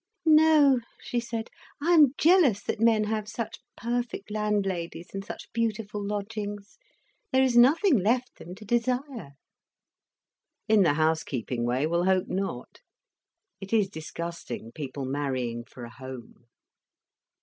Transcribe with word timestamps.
"No," 0.25 0.79
she 0.99 1.19
said. 1.19 1.51
"I 1.79 1.91
am 1.93 2.15
jealous 2.17 2.63
that 2.63 2.79
men 2.79 3.03
have 3.03 3.27
such 3.27 3.59
perfect 3.77 4.31
landladies 4.31 5.09
and 5.13 5.23
such 5.23 5.53
beautiful 5.53 6.03
lodgings. 6.03 6.79
There 7.31 7.43
is 7.43 7.55
nothing 7.55 7.99
left 7.99 8.39
them 8.39 8.55
to 8.55 8.65
desire." 8.65 9.33
"In 10.67 10.81
the 10.81 10.95
house 10.95 11.23
keeping 11.23 11.65
way, 11.65 11.85
we'll 11.85 12.05
hope 12.05 12.27
not. 12.29 12.79
It 13.59 13.73
is 13.73 13.89
disgusting, 13.91 14.71
people 14.71 15.05
marrying 15.05 15.65
for 15.65 15.83
a 15.83 15.91
home." 15.91 16.45